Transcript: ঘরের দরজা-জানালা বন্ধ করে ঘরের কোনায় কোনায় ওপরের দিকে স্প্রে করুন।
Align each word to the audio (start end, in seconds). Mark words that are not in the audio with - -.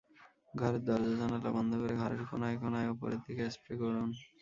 ঘরের 0.53 0.81
দরজা-জানালা 0.83 1.49
বন্ধ 1.57 1.71
করে 1.81 1.93
ঘরের 1.95 2.21
কোনায় 2.29 2.57
কোনায় 2.61 2.91
ওপরের 2.93 3.19
দিকে 3.25 3.43
স্প্রে 3.55 3.73
করুন। 3.81 4.09